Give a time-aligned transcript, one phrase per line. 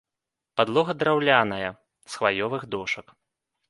[0.59, 1.71] Падлога драўляная,
[2.15, 3.07] з хваёвых дошак.